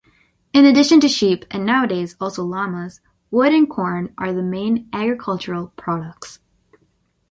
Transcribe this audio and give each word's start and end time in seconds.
In 0.51 0.65
addition 0.65 0.99
to 1.01 1.07
sheep 1.07 1.45
and 1.51 1.63
nowadays 1.63 2.15
also 2.19 2.43
lamas, 2.43 3.01
wood 3.29 3.53
and 3.53 3.69
corn 3.69 4.15
are 4.17 4.33
the 4.33 4.41
main 4.41 4.89
agricultural 4.91 5.73
products. 5.75 6.39